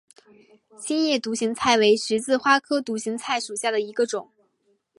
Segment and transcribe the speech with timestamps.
[0.79, 4.31] 心叶独行菜为十字花科独行菜属下的一个种。